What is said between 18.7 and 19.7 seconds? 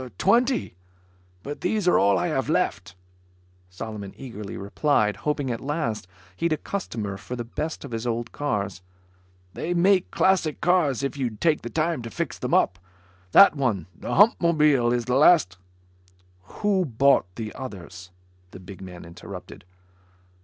man interrupted.